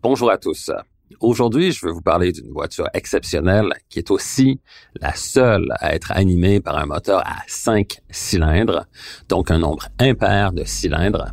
Bonjour 0.00 0.30
à 0.30 0.38
tous. 0.38 0.70
Aujourd'hui, 1.18 1.72
je 1.72 1.84
veux 1.84 1.90
vous 1.90 2.00
parler 2.00 2.30
d'une 2.30 2.52
voiture 2.52 2.86
exceptionnelle 2.94 3.72
qui 3.88 3.98
est 3.98 4.12
aussi 4.12 4.60
la 5.00 5.12
seule 5.14 5.66
à 5.80 5.96
être 5.96 6.12
animée 6.12 6.60
par 6.60 6.78
un 6.78 6.86
moteur 6.86 7.26
à 7.26 7.42
5 7.48 8.02
cylindres, 8.08 8.86
donc 9.28 9.50
un 9.50 9.58
nombre 9.58 9.88
impair 9.98 10.52
de 10.52 10.62
cylindres. 10.62 11.32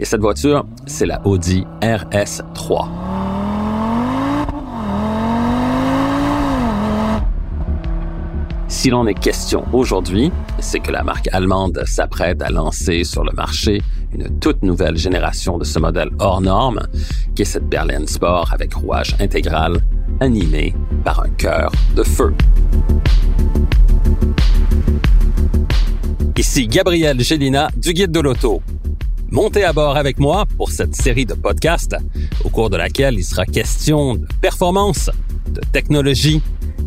Et 0.00 0.04
cette 0.04 0.20
voiture, 0.20 0.66
c'est 0.86 1.06
la 1.06 1.24
Audi 1.24 1.64
RS3. 1.80 3.09
Si 8.80 8.88
l'on 8.88 9.06
est 9.06 9.12
question 9.12 9.66
aujourd'hui, 9.74 10.32
c'est 10.58 10.80
que 10.80 10.90
la 10.90 11.02
marque 11.02 11.28
allemande 11.32 11.82
s'apprête 11.84 12.40
à 12.40 12.48
lancer 12.48 13.04
sur 13.04 13.22
le 13.22 13.32
marché 13.32 13.82
une 14.10 14.40
toute 14.40 14.62
nouvelle 14.62 14.96
génération 14.96 15.58
de 15.58 15.64
ce 15.64 15.78
modèle 15.78 16.08
hors 16.18 16.40
norme, 16.40 16.80
qui 17.34 17.42
est 17.42 17.44
cette 17.44 17.68
berline 17.68 18.06
sport 18.06 18.50
avec 18.54 18.72
rouage 18.72 19.14
intégral 19.20 19.82
animé 20.20 20.74
par 21.04 21.20
un 21.22 21.28
cœur 21.28 21.70
de 21.94 22.02
feu. 22.02 22.32
Ici 26.38 26.66
Gabriel 26.66 27.20
Gélina 27.20 27.68
du 27.76 27.92
Guide 27.92 28.12
de 28.12 28.20
l'Auto. 28.20 28.62
Montez 29.30 29.64
à 29.64 29.74
bord 29.74 29.98
avec 29.98 30.18
moi 30.18 30.46
pour 30.56 30.70
cette 30.70 30.96
série 30.96 31.26
de 31.26 31.34
podcasts 31.34 31.96
au 32.44 32.48
cours 32.48 32.70
de 32.70 32.78
laquelle 32.78 33.16
il 33.18 33.24
sera 33.24 33.44
question 33.44 34.14
de 34.14 34.26
performance, 34.40 35.10
de 35.50 35.60
technologie, 35.70 36.40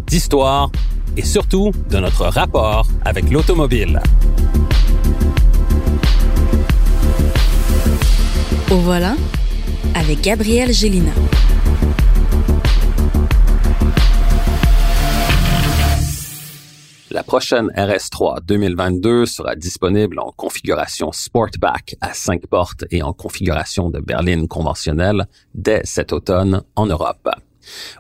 d'histoire 0.08 0.72
et 1.18 1.24
surtout 1.24 1.72
de 1.90 1.98
notre 1.98 2.26
rapport 2.26 2.88
avec 3.06 3.30
l'automobile. 3.30 4.00
Au 8.72 8.78
voilà 8.78 9.16
avec 9.96 10.22
Gabriel 10.22 10.74
Gélina. 10.74 11.12
La 17.12 17.22
prochaine 17.22 17.68
RS3 17.78 18.44
2022 18.44 19.28
sera 19.28 19.56
disponible 19.56 20.20
en 20.20 20.32
configuration 20.32 21.12
Sportback 21.12 21.96
à 22.02 22.12
5 22.12 22.48
portes 22.48 22.86
et 22.90 23.04
en 23.04 23.14
configuration 23.14 23.92
de 23.92 24.00
berline 24.00 24.48
conventionnelle 24.48 25.28
dès 25.54 25.82
cet 25.84 26.12
automne 26.12 26.64
en 26.76 26.88
Europe. 26.88 27.30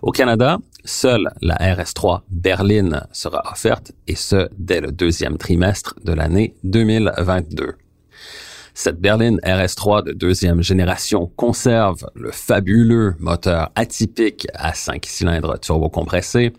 Au 0.01 0.11
Canada, 0.11 0.59
seule 0.85 1.31
la 1.41 1.55
RS3 1.55 2.21
berline 2.29 3.01
sera 3.11 3.43
offerte 3.51 3.91
et 4.07 4.15
ce 4.15 4.49
dès 4.57 4.81
le 4.81 4.91
deuxième 4.91 5.37
trimestre 5.37 5.95
de 6.03 6.13
l'année 6.13 6.55
2022. 6.63 7.75
Cette 8.75 8.99
berline 8.99 9.39
RS3 9.43 10.03
de 10.03 10.13
deuxième 10.13 10.63
génération 10.63 11.31
conserve 11.35 12.09
le 12.15 12.31
fabuleux 12.31 13.13
moteur 13.19 13.71
atypique 13.75 14.47
à 14.55 14.73
5 14.73 15.05
cylindres 15.05 15.59
turbocompressés 15.59 16.53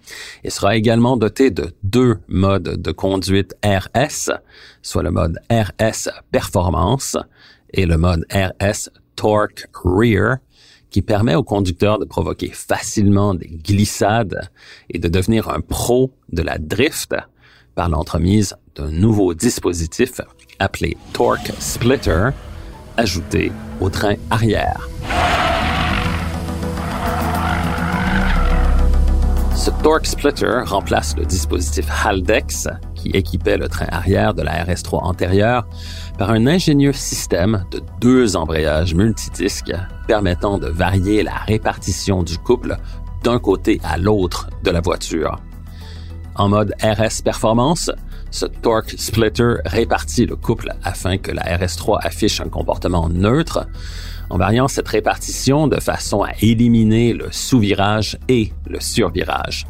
et 0.45 0.51
sera 0.51 0.77
également 0.77 1.17
dotée 1.17 1.51
de 1.51 1.75
deux 1.83 2.19
modes 2.29 2.81
de 2.81 2.93
conduite 2.93 3.57
RS, 3.65 4.31
soit 4.81 5.03
le 5.03 5.11
mode 5.11 5.41
RS 5.51 6.09
Performance 6.31 7.17
et 7.73 7.85
le 7.85 7.97
mode 7.97 8.25
RS 8.33 8.91
Torque 9.17 9.67
Rear, 9.75 10.37
qui 10.95 11.03
permet 11.03 11.35
au 11.35 11.43
conducteur 11.43 11.99
de 11.99 12.05
provoquer 12.05 12.51
facilement 12.53 13.35
des 13.35 13.49
glissades 13.49 14.49
et 14.89 15.01
de 15.01 15.09
devenir 15.09 15.49
un 15.49 15.61
pro 15.61 16.13
de 16.31 16.41
la 16.41 16.57
drift 16.57 17.17
par 17.75 17.89
l'entremise 17.89 18.55
d'un 18.77 18.93
nouveau 18.93 19.35
dispositif 19.35 20.21
appelé 20.61 20.97
Torque 21.13 21.51
Splitter 21.59 22.29
ajouté 22.97 23.51
au 23.81 23.91
train 23.91 24.15
arrière. 24.31 24.89
Ce 29.57 29.71
Torque 29.83 30.07
Splitter 30.07 30.61
remplace 30.65 31.17
le 31.17 31.25
dispositif 31.25 31.87
Haldex 32.05 32.69
qui 33.05 33.11
équipait 33.11 33.59
le 33.59 33.69
train 33.69 33.87
arrière 33.91 34.33
de 34.33 34.41
la 34.41 34.65
RS3 34.65 35.03
antérieure 35.03 35.67
par 36.19 36.31
un 36.31 36.47
ingénieux 36.47 36.95
système 36.95 37.65
de 37.71 37.83
deux 38.01 38.35
embrayages 38.35 38.95
multidisques 38.95 39.75
permettant 40.07 40.57
de 40.57 40.69
varier 40.69 41.23
la 41.23 41.35
répartition 41.35 42.23
du 42.23 42.39
couple 42.39 42.79
d'un 43.23 43.39
côté 43.39 43.79
à 43.85 43.99
l'autre 43.99 44.49
de 44.63 44.71
la 44.71 44.81
voiture. 44.81 45.39
En 46.37 46.49
mode 46.49 46.75
RS 46.83 47.23
Performance, 47.23 47.91
ce 48.31 48.47
torque 48.47 48.95
splitter 48.99 49.57
répartit 49.67 50.25
le 50.25 50.37
couple 50.37 50.73
afin 50.83 51.19
que 51.19 51.31
la 51.31 51.43
RS3 51.43 51.99
affiche 52.03 52.41
un 52.41 52.49
comportement 52.49 53.09
neutre, 53.09 53.67
en 54.31 54.39
variant 54.39 54.67
cette 54.67 54.89
répartition 54.89 55.69
de 55.69 55.79
façon 55.79 56.23
à 56.23 56.31
éliminer 56.41 57.13
le 57.13 57.29
sous-virage 57.31 58.19
et 58.29 58.53
le 58.67 58.81
survirage. 58.81 59.67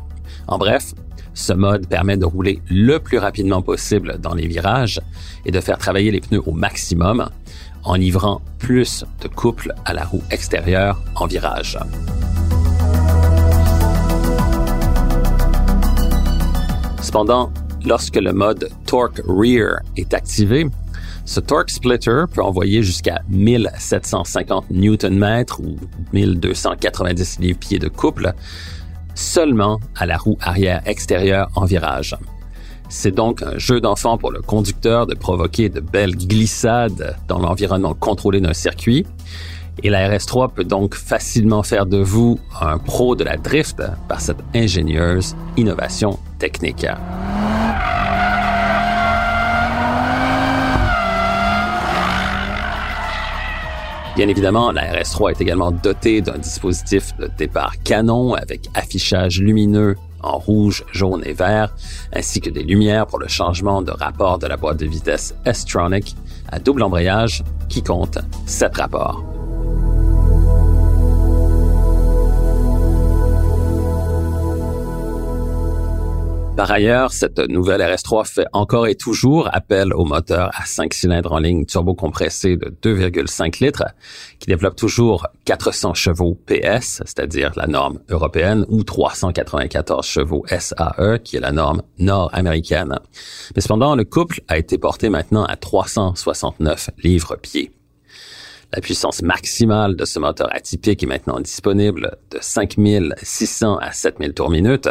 En 0.47 0.59
bref, 0.59 0.94
ce 1.34 1.53
mode 1.53 1.87
permet 1.89 2.17
de 2.17 2.25
rouler 2.25 2.62
le 2.71 2.99
plus 2.99 3.19
rapidement 3.19 3.61
possible 3.61 4.19
dans 4.21 4.34
les 4.34 4.47
virages 4.47 5.00
et 5.45 5.50
de 5.50 5.61
faire 5.61 5.78
travailler 5.78 6.11
les 6.11 6.21
pneus 6.21 6.43
au 6.47 6.53
maximum 6.53 7.28
en 7.83 7.95
livrant 7.95 8.41
plus 8.59 9.05
de 9.21 9.28
couple 9.28 9.75
à 9.84 9.93
la 9.93 10.05
roue 10.05 10.23
extérieure 10.31 11.03
en 11.17 11.27
virage. 11.27 11.78
Cependant, 17.03 17.53
lorsque 17.84 18.17
le 18.17 18.33
mode 18.33 18.71
Torque 18.87 19.21
Rear 19.27 19.81
est 19.97 20.15
activé, 20.15 20.67
ce 21.27 21.41
torque 21.41 21.71
splitter 21.71 22.25
peut 22.33 22.43
envoyer 22.43 22.83
jusqu'à 22.83 23.21
1750 23.28 24.71
Nm 24.71 25.44
ou 25.59 25.77
1290 26.12 27.39
livres-pieds 27.41 27.78
de 27.78 27.89
couple 27.89 28.34
seulement 29.15 29.81
à 29.97 30.07
la 30.07 30.17
roue 30.17 30.39
arrière 30.41 30.83
extérieure 30.87 31.51
en 31.55 31.65
virage. 31.65 32.17
C'est 32.89 33.15
donc 33.15 33.43
un 33.43 33.59
jeu 33.59 33.81
d'enfant 33.81 34.19
pour 34.19 34.31
le 34.31 34.41
conducteur 34.41 35.07
de 35.07 35.15
provoquer 35.15 35.69
de 35.69 35.81
belles 35.81 36.17
glissades 36.17 37.17
dans 37.29 37.39
l'environnement 37.39 37.95
contrôlé 37.95 38.41
d'un 38.41 38.53
circuit. 38.53 39.07
Et 39.83 39.91
la 39.91 40.09
RS3 40.09 40.53
peut 40.53 40.65
donc 40.65 40.95
facilement 40.95 41.63
faire 41.63 41.87
de 41.87 41.99
vous 41.99 42.39
un 42.61 42.79
pro 42.79 43.17
de 43.17 43.25
la 43.25 43.37
drift 43.37 43.83
par 44.09 44.21
cette 44.21 44.39
ingénieuse 44.55 45.35
innovation 45.57 46.19
technique. 46.39 46.87
Bien 54.17 54.29
évidemment, 54.29 54.71
la 54.71 54.93
RS3 54.93 55.33
est 55.33 55.41
également 55.41 55.73
dotée 55.73 56.21
d'un 56.21 56.39
dispositif 56.39 57.17
de 57.19 57.29
départ 57.37 57.75
canon 57.83 58.35
avec 58.35 58.69
affichage 58.75 59.41
lumineux 59.41 59.97
en 60.23 60.39
rouge, 60.39 60.85
jaune 60.93 61.23
et 61.27 61.33
vert, 61.33 61.75
ainsi 62.13 62.41
que 62.41 62.49
des 62.49 62.63
lumières 62.63 63.09
pour 63.09 63.19
le 63.19 63.27
changement 63.27 63.83
de 63.83 63.91
rapport 63.91 64.39
de 64.39 64.47
la 64.47 64.57
boîte 64.57 64.79
de 64.79 64.87
vitesse 64.87 65.35
S-Tronic 65.45 66.15
à 66.49 66.61
double 66.61 66.85
embrayage 66.85 67.43
qui 67.69 67.83
compte 67.83 68.19
7 68.47 68.77
rapports. 68.77 69.34
Par 76.57 76.71
ailleurs, 76.71 77.13
cette 77.13 77.41
nouvelle 77.41 77.81
RS3 77.81 78.33
fait 78.33 78.47
encore 78.53 78.87
et 78.87 78.95
toujours 78.95 79.49
appel 79.53 79.93
au 79.93 80.05
moteur 80.05 80.51
à 80.55 80.65
5 80.65 80.95
cylindres 80.95 81.33
en 81.33 81.41
ligne 81.41 81.67
turbocompressé 81.67 82.57
de 82.57 82.73
2,5 82.81 83.63
litres 83.63 83.83
qui 84.39 84.47
développe 84.47 84.77
toujours 84.77 85.27
400 85.47 85.95
chevaux 85.95 86.39
PS, 86.47 87.03
c'est-à-dire 87.05 87.51
la 87.57 87.67
norme 87.67 87.99
européenne, 88.09 88.65
ou 88.69 88.85
394 88.85 90.07
chevaux 90.07 90.45
SAE, 90.47 91.19
qui 91.25 91.37
est 91.37 91.41
la 91.41 91.51
norme 91.51 91.83
nord-américaine. 91.99 93.01
Mais 93.57 93.61
cependant, 93.61 93.97
le 93.97 94.05
couple 94.05 94.41
a 94.47 94.57
été 94.57 94.79
porté 94.79 95.09
maintenant 95.09 95.45
à 95.45 95.57
369 95.57 96.91
livres-pieds. 97.03 97.73
La 98.75 98.81
puissance 98.81 99.23
maximale 99.23 99.94
de 99.94 100.05
ce 100.05 100.19
moteur 100.19 100.49
atypique 100.53 101.05
est 101.05 101.06
maintenant 101.06 101.38
disponible 101.38 102.17
de 102.32 102.38
5600 102.41 103.79
à 103.79 103.93
7000 103.93 104.35
tours 104.35 104.50
minute, 104.50 104.88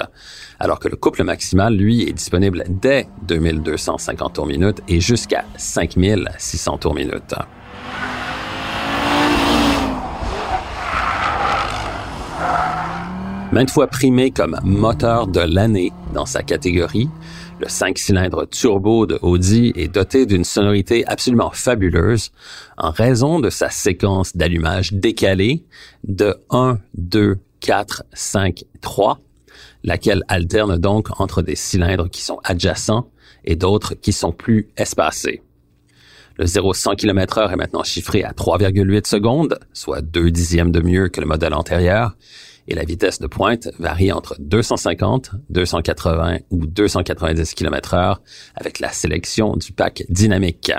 alors 0.57 0.80
que 0.80 0.88
le 0.88 0.95
couple 0.95 1.25
maximal, 1.25 1.75
lui, 1.75 2.07
est 2.07 2.13
disponible 2.13 2.63
dès 2.69 3.09
2250 3.24 4.35
tours 4.35 4.45
minute 4.45 4.77
et 4.88 5.01
jusqu'à 5.01 5.44
5600 5.57 6.77
tours 6.77 6.95
minute. 6.95 7.35
Maintes 13.51 13.69
fois 13.69 13.88
primé 13.88 14.31
comme 14.31 14.57
moteur 14.63 15.27
de 15.27 15.41
l'année 15.41 15.91
dans 16.13 16.25
sa 16.25 16.41
catégorie, 16.41 17.09
le 17.59 17.69
5 17.69 17.97
cylindres 17.97 18.47
turbo 18.50 19.05
de 19.05 19.19
Audi 19.21 19.73
est 19.75 19.88
doté 19.88 20.25
d'une 20.25 20.44
sonorité 20.44 21.05
absolument 21.05 21.51
fabuleuse 21.51 22.31
en 22.77 22.91
raison 22.91 23.39
de 23.39 23.50
sa 23.50 23.69
séquence 23.69 24.35
d'allumage 24.35 24.94
décalée 24.94 25.63
de 26.03 26.35
1, 26.50 26.79
2, 26.95 27.38
4, 27.59 28.03
5, 28.13 28.63
3, 28.81 29.19
laquelle 29.83 30.23
alterne 30.27 30.77
donc 30.77 31.19
entre 31.19 31.41
des 31.41 31.55
cylindres 31.55 32.09
qui 32.09 32.21
sont 32.21 32.39
adjacents 32.44 33.09
et 33.45 33.56
d'autres 33.56 33.94
qui 33.95 34.13
sont 34.13 34.31
plus 34.31 34.69
espacés. 34.77 35.41
Le 36.38 36.45
0-100 36.45 36.95
km 36.95 37.38
heure 37.38 37.51
est 37.51 37.57
maintenant 37.57 37.83
chiffré 37.83 38.23
à 38.23 38.31
3,8 38.31 39.07
secondes, 39.07 39.59
soit 39.71 40.01
2 40.01 40.31
dixièmes 40.31 40.71
de 40.71 40.81
mieux 40.81 41.09
que 41.09 41.21
le 41.21 41.27
modèle 41.27 41.53
antérieur, 41.53 42.15
et 42.68 42.75
la 42.75 42.83
vitesse 42.83 43.19
de 43.19 43.27
pointe 43.27 43.69
varie 43.80 44.12
entre 44.12 44.36
250, 44.39 45.31
280 45.50 46.39
ou 46.50 46.65
290 46.65 47.54
km 47.54 47.94
heure 47.94 48.21
avec 48.56 48.80
la 48.80 48.89
sélection 48.89 49.56
du 49.56 49.71
pack 49.71 50.04
dynamique. 50.10 50.71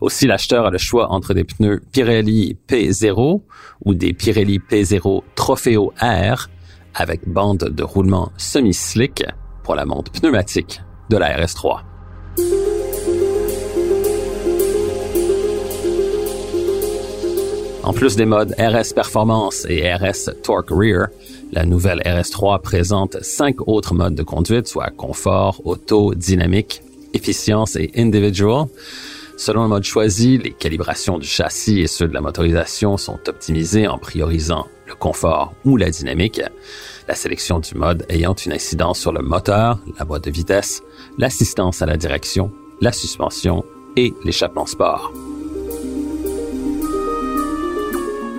Aussi, 0.00 0.26
l'acheteur 0.26 0.66
a 0.66 0.70
le 0.70 0.78
choix 0.78 1.10
entre 1.10 1.34
des 1.34 1.44
pneus 1.44 1.82
Pirelli 1.92 2.56
P0 2.68 3.42
ou 3.84 3.94
des 3.94 4.12
Pirelli 4.12 4.58
P0 4.58 5.22
Trofeo 5.34 5.92
R 6.00 6.48
avec 6.94 7.28
bande 7.28 7.70
de 7.70 7.82
roulement 7.82 8.32
semi-slick 8.36 9.24
pour 9.62 9.74
la 9.74 9.84
monte 9.84 10.10
pneumatique 10.10 10.80
de 11.10 11.16
la 11.16 11.36
RS3. 11.38 11.80
En 17.88 17.94
plus 17.94 18.16
des 18.16 18.26
modes 18.26 18.54
RS 18.58 18.92
Performance 18.92 19.64
et 19.66 19.90
RS 19.90 20.42
Torque 20.42 20.68
Rear, 20.68 21.08
la 21.52 21.64
nouvelle 21.64 22.00
RS3 22.00 22.60
présente 22.60 23.16
cinq 23.22 23.66
autres 23.66 23.94
modes 23.94 24.14
de 24.14 24.22
conduite, 24.22 24.68
soit 24.68 24.90
confort, 24.90 25.62
auto, 25.64 26.14
dynamique, 26.14 26.82
efficience 27.14 27.76
et 27.76 27.90
individual. 27.96 28.66
Selon 29.38 29.62
le 29.62 29.68
mode 29.68 29.84
choisi, 29.84 30.36
les 30.36 30.50
calibrations 30.50 31.18
du 31.18 31.26
châssis 31.26 31.80
et 31.80 31.86
ceux 31.86 32.06
de 32.06 32.12
la 32.12 32.20
motorisation 32.20 32.98
sont 32.98 33.20
optimisés 33.26 33.88
en 33.88 33.96
priorisant 33.96 34.66
le 34.86 34.94
confort 34.94 35.54
ou 35.64 35.78
la 35.78 35.88
dynamique, 35.88 36.42
la 37.08 37.14
sélection 37.14 37.58
du 37.58 37.74
mode 37.74 38.04
ayant 38.10 38.34
une 38.34 38.52
incidence 38.52 38.98
sur 38.98 39.14
le 39.14 39.22
moteur, 39.22 39.78
la 39.98 40.04
boîte 40.04 40.24
de 40.24 40.30
vitesse, 40.30 40.82
l'assistance 41.16 41.80
à 41.80 41.86
la 41.86 41.96
direction, 41.96 42.52
la 42.82 42.92
suspension 42.92 43.64
et 43.96 44.12
l'échappement 44.24 44.66
sport. 44.66 45.10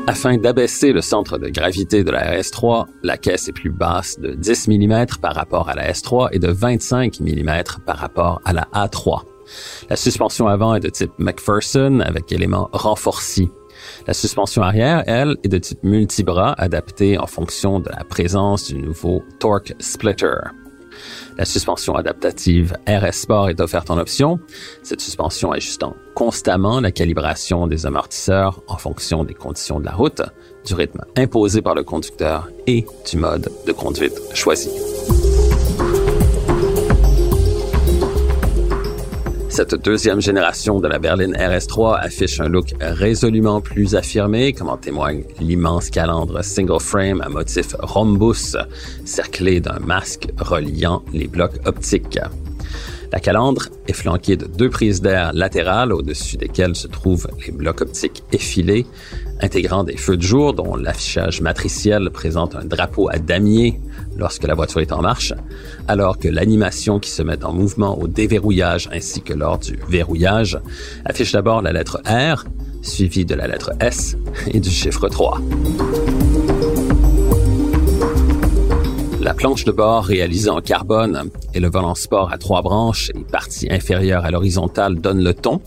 Afin 0.10 0.38
d'abaisser 0.38 0.92
le 0.92 1.02
centre 1.02 1.38
de 1.38 1.50
gravité 1.50 2.04
de 2.04 2.10
la 2.10 2.40
S3, 2.40 2.88
la 3.04 3.16
caisse 3.16 3.48
est 3.48 3.52
plus 3.52 3.70
basse 3.70 4.20
de 4.20 4.34
10 4.34 4.68
mm 4.68 5.06
par 5.22 5.36
rapport 5.36 5.70
à 5.70 5.76
la 5.76 5.92
S3 5.92 6.30
et 6.32 6.40
de 6.40 6.48
25 6.48 7.20
mm 7.20 7.52
par 7.86 7.98
rapport 7.98 8.42
à 8.44 8.52
la 8.52 8.68
A3. 8.74 9.22
La 9.88 9.96
suspension 9.96 10.48
avant 10.48 10.74
est 10.74 10.80
de 10.80 10.90
type 10.90 11.12
McPherson 11.20 12.00
avec 12.00 12.32
éléments 12.32 12.72
renforcis. 12.74 13.52
La 14.08 14.16
suspension 14.16 14.64
arrière, 14.64 15.04
elle, 15.06 15.38
est 15.44 15.48
de 15.48 15.60
type 15.60 15.84
multibras 15.84 16.56
adaptée 16.58 17.20
en 17.20 17.28
fonction 17.28 17.80
de 17.80 17.90
la 17.90 18.04
présence 18.04 18.70
du 18.70 18.80
nouveau 18.80 19.22
torque 19.40 19.76
splitter. 19.78 20.34
La 21.38 21.46
suspension 21.46 21.96
adaptative 21.96 22.76
RS 22.88 23.14
Sport 23.14 23.50
est 23.50 23.62
offerte 23.62 23.90
en 23.92 23.98
option, 23.98 24.40
cette 24.84 25.02
suspension 25.02 25.52
ajustant 25.52 25.96
constamment 26.16 26.82
la 26.82 26.92
calibration 26.92 27.68
des 27.68 27.86
amortisseurs 27.86 28.62
en 28.68 28.78
fonction 28.78 29.24
des 29.24 29.34
conditions 29.34 29.80
de 29.80 29.86
la 29.86 29.94
route, 29.94 30.22
du 30.66 30.74
rythme 30.74 31.02
imposé 31.16 31.62
par 31.62 31.76
le 31.76 31.84
conducteur 31.84 32.50
et 32.68 32.86
du 33.10 33.18
mode 33.18 33.50
de 33.66 33.72
conduite 33.72 34.20
choisi. 34.34 34.70
Cette 39.60 39.76
deuxième 39.76 40.22
génération 40.22 40.80
de 40.80 40.88
la 40.88 41.00
berline 41.00 41.34
RS3 41.34 42.00
affiche 42.00 42.40
un 42.40 42.48
look 42.48 42.76
résolument 42.80 43.60
plus 43.60 43.94
affirmé, 43.94 44.54
comme 44.54 44.70
en 44.70 44.78
témoigne 44.78 45.26
l'immense 45.42 45.90
calandre 45.90 46.42
single 46.46 46.80
frame 46.80 47.20
à 47.20 47.28
motif 47.28 47.76
rhombus, 47.78 48.56
cerclé 49.04 49.60
d'un 49.60 49.80
masque 49.80 50.30
reliant 50.38 51.04
les 51.12 51.28
blocs 51.28 51.60
optiques. 51.66 52.22
La 53.12 53.20
calandre 53.20 53.64
est 53.90 53.94
flanquée 53.94 54.38
de 54.38 54.46
deux 54.46 54.70
prises 54.70 55.02
d'air 55.02 55.34
latérales 55.34 55.92
au-dessus 55.92 56.38
desquelles 56.38 56.78
se 56.78 56.88
trouvent 56.88 57.28
les 57.46 57.52
blocs 57.52 57.82
optiques 57.82 58.24
effilés, 58.32 58.86
intégrant 59.42 59.84
des 59.84 59.98
feux 59.98 60.16
de 60.16 60.22
jour 60.22 60.54
dont 60.54 60.78
l'affichage 60.78 61.42
matriciel 61.42 62.12
présente 62.12 62.56
un 62.56 62.64
drapeau 62.64 63.10
à 63.10 63.18
damier 63.18 63.78
lorsque 64.20 64.44
la 64.44 64.54
voiture 64.54 64.82
est 64.82 64.92
en 64.92 65.02
marche, 65.02 65.34
alors 65.88 66.20
que 66.20 66.28
l'animation 66.28 67.00
qui 67.00 67.10
se 67.10 67.24
met 67.24 67.44
en 67.44 67.54
mouvement 67.54 67.98
au 67.98 68.08
déverrouillage 68.08 68.90
ainsi 68.92 69.22
que 69.22 69.34
lors 69.34 69.58
du 69.58 69.80
verrouillage 69.88 70.60
affiche 71.06 71.32
d'abord 71.32 71.62
la 71.62 71.74
lettre 71.74 72.02
R, 72.06 72.46
suivie 72.82 73.26
de 73.26 73.36
la 73.36 73.48
lettre 73.48 73.72
S 73.80 74.18
et 74.52 74.60
du 74.60 74.70
chiffre 74.70 75.08
3. 75.08 75.42
La 79.22 79.34
planche 79.34 79.66
de 79.66 79.72
bord 79.72 80.06
réalisée 80.06 80.50
en 80.50 80.62
carbone 80.62 81.30
et 81.54 81.60
le 81.60 81.70
volant 81.70 81.94
sport 81.94 82.32
à 82.32 82.38
trois 82.38 82.62
branches 82.62 83.12
et 83.14 83.20
partie 83.20 83.68
inférieure 83.70 84.24
à 84.24 84.32
l'horizontale 84.32 84.96
donnent 84.96 85.24
le 85.24 85.34
ton. 85.34 85.62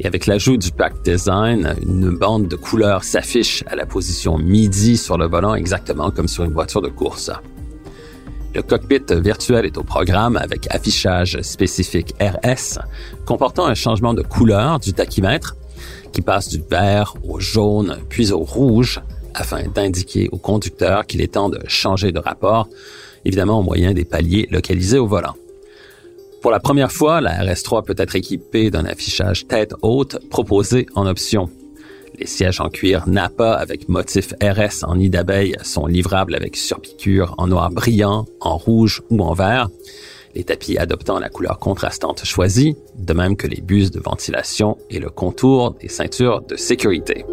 Et 0.00 0.06
avec 0.06 0.26
l'ajout 0.26 0.56
du 0.56 0.70
pack 0.70 1.02
design, 1.04 1.74
une 1.82 2.10
bande 2.10 2.46
de 2.46 2.54
couleurs 2.54 3.02
s'affiche 3.02 3.64
à 3.66 3.74
la 3.74 3.84
position 3.84 4.38
midi 4.38 4.96
sur 4.96 5.18
le 5.18 5.26
volant 5.26 5.56
exactement 5.56 6.12
comme 6.12 6.28
sur 6.28 6.44
une 6.44 6.52
voiture 6.52 6.80
de 6.80 6.88
course. 6.88 7.32
Le 8.54 8.62
cockpit 8.62 9.02
virtuel 9.10 9.66
est 9.66 9.76
au 9.76 9.82
programme 9.82 10.36
avec 10.36 10.66
affichage 10.74 11.40
spécifique 11.42 12.14
RS 12.20 12.78
comportant 13.26 13.66
un 13.66 13.74
changement 13.74 14.14
de 14.14 14.22
couleur 14.22 14.80
du 14.80 14.92
tachymètre 14.92 15.54
qui 16.12 16.22
passe 16.22 16.48
du 16.48 16.62
vert 16.70 17.14
au 17.28 17.38
jaune 17.40 17.98
puis 18.08 18.32
au 18.32 18.40
rouge 18.40 19.00
afin 19.34 19.62
d'indiquer 19.68 20.28
au 20.32 20.38
conducteur 20.38 21.06
qu'il 21.06 21.20
est 21.20 21.34
temps 21.34 21.48
de 21.48 21.60
changer 21.68 22.10
de 22.10 22.18
rapport, 22.18 22.68
évidemment 23.24 23.60
au 23.60 23.62
moyen 23.62 23.92
des 23.92 24.04
paliers 24.04 24.48
localisés 24.50 24.98
au 24.98 25.06
volant. 25.06 25.34
Pour 26.42 26.50
la 26.50 26.60
première 26.60 26.92
fois, 26.92 27.20
la 27.20 27.44
RS3 27.44 27.84
peut 27.84 27.94
être 27.98 28.16
équipée 28.16 28.70
d'un 28.70 28.84
affichage 28.84 29.46
tête 29.46 29.74
haute 29.82 30.18
proposé 30.30 30.86
en 30.94 31.06
option. 31.06 31.50
Les 32.18 32.26
sièges 32.26 32.60
en 32.60 32.68
cuir 32.68 33.08
Napa 33.08 33.52
avec 33.52 33.88
motif 33.88 34.34
RS 34.42 34.82
en 34.82 34.96
nid 34.96 35.08
d'abeille 35.08 35.54
sont 35.62 35.86
livrables 35.86 36.34
avec 36.34 36.56
surpiqûre 36.56 37.34
en 37.38 37.46
noir 37.46 37.70
brillant, 37.70 38.26
en 38.40 38.56
rouge 38.56 39.02
ou 39.08 39.22
en 39.22 39.34
vert. 39.34 39.68
Les 40.34 40.42
tapis 40.42 40.78
adoptant 40.78 41.20
la 41.20 41.28
couleur 41.28 41.58
contrastante 41.60 42.24
choisie, 42.24 42.76
de 42.96 43.12
même 43.12 43.36
que 43.36 43.46
les 43.46 43.60
buses 43.60 43.92
de 43.92 44.00
ventilation 44.00 44.76
et 44.90 44.98
le 44.98 45.10
contour 45.10 45.74
des 45.80 45.88
ceintures 45.88 46.42
de 46.42 46.56
sécurité. 46.56 47.24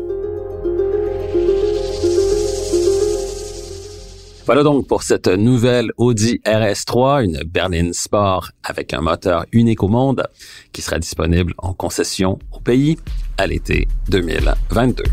Voilà 4.46 4.62
donc 4.62 4.86
pour 4.88 5.02
cette 5.02 5.28
nouvelle 5.28 5.92
Audi 5.98 6.40
RS3, 6.46 7.26
une 7.26 7.40
berline 7.46 7.94
sport 7.94 8.52
avec 8.64 8.94
un 8.94 9.02
moteur 9.02 9.46
unique 9.52 9.82
au 9.82 9.88
monde 9.88 10.28
qui 10.72 10.84
sera 10.84 11.00
disponible 11.00 11.56
en 11.58 11.74
concession 11.74 12.38
au 12.52 12.60
pays 12.60 12.96
à 13.40 13.48
l'été 13.48 13.88
2022. 14.10 15.04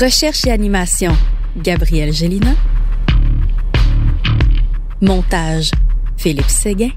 Recherche 0.00 0.44
et 0.48 0.50
animation, 0.50 1.12
Gabriel 1.56 2.12
Gélina. 2.12 2.54
Montage, 5.00 5.70
Philippe 6.16 6.50
Séguin. 6.50 6.90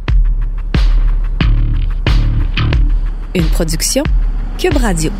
Une 3.35 3.45
production, 3.45 4.03
Cube 4.57 4.77
Radio. 4.77 5.11